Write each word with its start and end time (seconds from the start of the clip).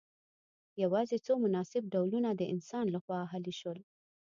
یوازې 0.83 1.17
څو 1.25 1.33
مناسب 1.43 1.83
ډولونه 1.93 2.29
د 2.35 2.41
انسان 2.53 2.85
لخوا 2.95 3.17
اهلي 3.25 3.53
شول. 3.59 3.79